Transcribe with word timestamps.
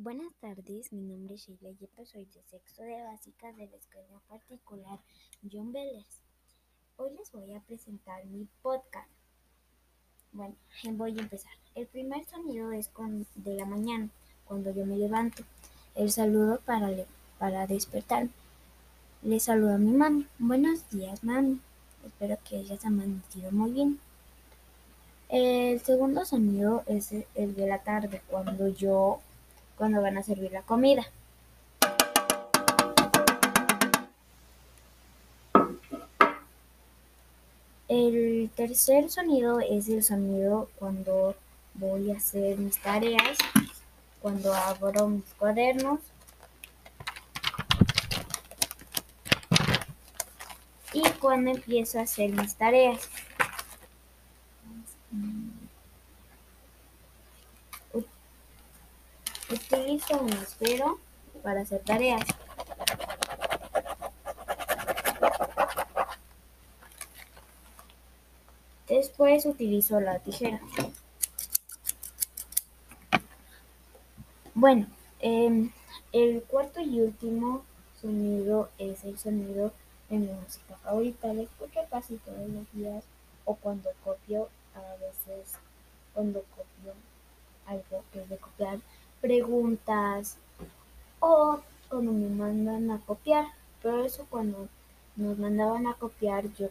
Buenas 0.00 0.32
tardes, 0.40 0.92
mi 0.92 1.02
nombre 1.02 1.34
es 1.34 1.44
Sheila 1.44 1.70
Yepa, 1.72 2.04
soy 2.04 2.24
de 2.26 2.40
sexto 2.44 2.84
de 2.84 3.02
básica 3.02 3.52
de 3.54 3.66
la 3.66 3.76
escuela 3.76 4.20
particular 4.28 5.00
John 5.50 5.72
Vélez. 5.72 6.06
Hoy 6.98 7.10
les 7.18 7.32
voy 7.32 7.52
a 7.52 7.60
presentar 7.62 8.24
mi 8.26 8.46
podcast. 8.62 9.10
Bueno, 10.30 10.54
voy 10.92 11.18
a 11.18 11.22
empezar. 11.22 11.50
El 11.74 11.88
primer 11.88 12.24
sonido 12.26 12.70
es 12.70 12.92
de 13.34 13.56
la 13.56 13.64
mañana, 13.64 14.08
cuando 14.44 14.72
yo 14.72 14.86
me 14.86 14.96
levanto. 14.96 15.42
El 15.96 16.12
saludo 16.12 16.60
para, 16.64 16.90
para 17.40 17.66
despertar. 17.66 18.28
Le 19.22 19.40
saludo 19.40 19.74
a 19.74 19.78
mi 19.78 19.90
mami. 19.90 20.28
Buenos 20.38 20.88
días, 20.90 21.24
mami. 21.24 21.60
Espero 22.06 22.38
que 22.48 22.60
ella 22.60 22.78
se 22.78 22.86
ha 22.86 22.90
amanecido 22.90 23.50
muy 23.50 23.72
bien. 23.72 23.98
El 25.28 25.80
segundo 25.80 26.24
sonido 26.24 26.84
es 26.86 27.10
el 27.34 27.56
de 27.56 27.66
la 27.66 27.82
tarde, 27.82 28.22
cuando 28.28 28.68
yo 28.68 29.22
cuando 29.78 30.02
van 30.02 30.18
a 30.18 30.22
servir 30.22 30.52
la 30.52 30.62
comida. 30.62 31.06
El 37.86 38.50
tercer 38.54 39.08
sonido 39.08 39.60
es 39.60 39.88
el 39.88 40.02
sonido 40.02 40.68
cuando 40.78 41.34
voy 41.74 42.10
a 42.10 42.16
hacer 42.16 42.58
mis 42.58 42.76
tareas, 42.78 43.38
cuando 44.20 44.52
abro 44.52 45.08
mis 45.08 45.24
cuadernos 45.38 46.00
y 50.92 51.02
cuando 51.20 51.52
empiezo 51.52 51.98
a 51.98 52.02
hacer 52.02 52.30
mis 52.30 52.56
tareas. 52.56 53.08
Utilizo 59.70 60.18
un 60.18 60.32
esfero 60.32 60.98
para 61.42 61.60
hacer 61.60 61.82
tareas. 61.84 62.22
Después 68.88 69.44
utilizo 69.44 70.00
la 70.00 70.18
tijera. 70.20 70.60
Bueno, 74.54 74.86
em, 75.20 75.70
el 76.12 76.42
cuarto 76.44 76.80
y 76.80 77.00
último 77.02 77.62
sonido 78.00 78.70
es 78.78 79.04
el 79.04 79.18
sonido 79.18 79.74
de 80.08 80.16
mi 80.16 80.32
música 80.32 80.76
favorita. 80.82 81.34
La 81.34 81.42
escucho 81.42 81.80
casi 81.90 82.16
todos 82.16 82.48
los 82.48 82.72
días 82.72 83.04
o 83.44 83.54
cuando 83.54 83.90
copio, 84.02 84.48
a 84.74 84.80
veces 84.96 85.56
cuando 86.14 86.42
copio 86.56 86.94
algo 87.66 88.02
que 88.12 88.22
es 88.22 88.28
de 88.30 88.38
copiar 88.38 88.78
preguntas 89.28 90.38
o 91.20 91.60
cuando 91.90 92.12
me 92.12 92.30
mandan 92.30 92.90
a 92.90 92.98
copiar. 92.98 93.44
Pero 93.82 94.02
eso 94.02 94.26
cuando 94.30 94.68
nos 95.16 95.38
mandaban 95.38 95.86
a 95.86 95.94
copiar 95.94 96.50
yo, 96.54 96.68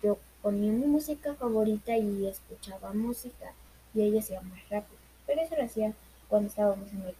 yo 0.00 0.18
ponía 0.40 0.70
mi 0.70 0.86
música 0.86 1.34
favorita 1.34 1.96
y 1.96 2.28
escuchaba 2.28 2.92
música 2.92 3.52
y 3.92 4.02
ella 4.02 4.20
hacía 4.20 4.40
más 4.40 4.60
rápido. 4.70 5.00
Pero 5.26 5.40
eso 5.40 5.56
lo 5.56 5.64
hacía 5.64 5.92
cuando 6.28 6.48
estábamos 6.48 6.92
en 6.92 7.02
el. 7.02 7.14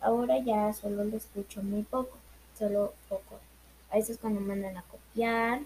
Ahora 0.00 0.38
ya 0.38 0.72
solo 0.72 1.04
lo 1.04 1.16
escucho 1.16 1.62
muy 1.62 1.82
poco, 1.82 2.16
solo 2.56 2.94
poco. 3.08 3.40
A 3.90 3.96
veces 3.96 4.18
cuando 4.18 4.40
mandan 4.40 4.76
a 4.76 4.82
copiar 4.82 5.62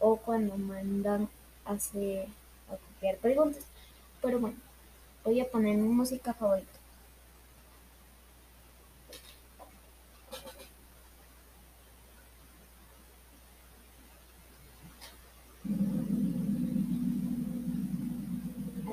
o 0.00 0.16
cuando 0.16 0.58
mandan 0.58 1.28
a, 1.64 1.74
hacer, 1.74 2.26
a 2.68 2.76
copiar 2.76 3.16
preguntas. 3.18 3.64
Pero 4.20 4.40
bueno, 4.40 4.56
voy 5.24 5.40
a 5.40 5.48
poner 5.48 5.76
mi 5.76 5.88
música 5.88 6.34
favorita. 6.34 6.77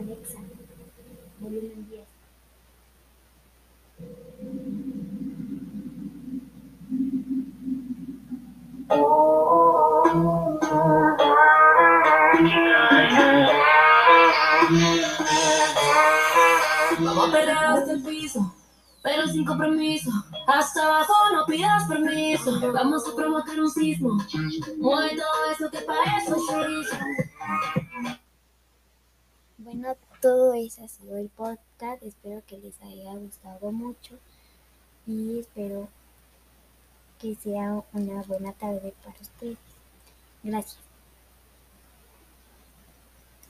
Alexa, 0.05 0.37
volumen 1.39 1.87
10. 1.89 2.07
Vamos 16.99 17.27
a 17.27 17.31
perder 17.31 17.49
hasta 17.49 17.91
el 17.93 18.03
piso, 18.03 18.53
pero 19.01 19.27
sin 19.27 19.43
compromiso. 19.43 20.11
Hasta 20.45 20.85
abajo 20.85 21.13
no 21.33 21.45
pidas 21.47 21.87
permiso. 21.87 22.71
Vamos 22.73 23.07
a 23.07 23.15
provocar 23.15 23.59
un 23.59 23.71
sismo. 23.71 24.19
Mueve 24.77 25.17
todo 25.17 25.51
eso 25.51 25.71
que 25.71 25.79
parece 25.79 26.31
un 26.31 26.47
chorizo. 26.47 26.95
Todo 30.25 30.55
eso 30.55 30.83
ha 30.83 30.87
sido 30.87 31.17
el 31.19 31.29
podcast. 31.29 32.01
Espero 32.01 32.41
que 32.47 32.57
les 32.57 32.81
haya 32.81 33.13
gustado 33.13 33.71
mucho 33.71 34.17
y 35.05 35.37
espero 35.37 35.87
que 37.19 37.35
sea 37.35 37.83
una 37.93 38.23
buena 38.23 38.51
tarde 38.53 38.95
para 39.03 39.21
ustedes. 39.21 39.59
Gracias. 40.41 40.79